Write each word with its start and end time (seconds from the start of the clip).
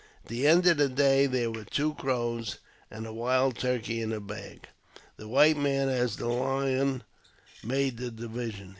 At 0.23 0.29
the 0.29 0.47
end 0.47 0.65
of 0.65 0.77
the 0.77 0.89
day 0.89 1.27
there 1.27 1.51
were 1.51 1.63
two 1.63 1.93
crows 1.93 2.57
and 2.89 3.05
a 3.05 3.13
wild 3.13 3.59
turkey 3.59 4.01
in 4.01 4.09
the 4.09 4.19
bag. 4.19 4.67
The 5.17 5.27
white 5.27 5.57
man 5.57 5.89
as 5.89 6.15
the 6.15 6.25
lion 6.25 7.03
made 7.63 7.97
the 7.97 8.09
division. 8.09 8.69